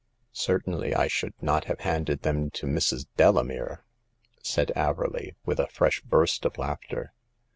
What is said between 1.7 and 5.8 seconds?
handed them to Mrs. Delamere!" said Averley, with a